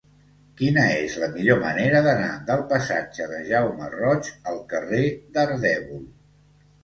[0.59, 5.05] Quina és la millor manera d'anar del passatge de Jaume Roig al carrer
[5.37, 6.01] d'Ardèvol?